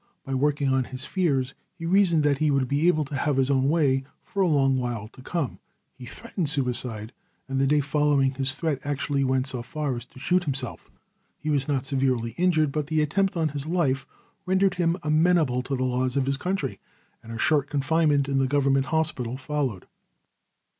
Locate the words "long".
4.47-4.79